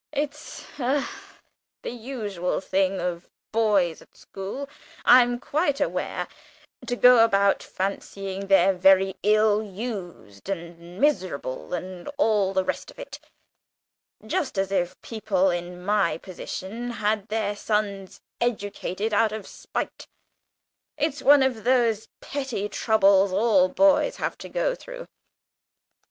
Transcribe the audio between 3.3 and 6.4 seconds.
boys at school, I'm quite aware,